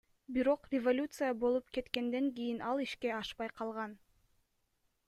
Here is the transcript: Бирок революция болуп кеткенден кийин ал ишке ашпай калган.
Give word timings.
Бирок 0.35 0.61
революция 0.75 1.29
болуп 1.43 1.65
кеткенден 1.77 2.25
кийин 2.39 2.59
ал 2.71 2.77
ишке 2.87 3.09
ашпай 3.21 3.49
калган. 3.61 3.91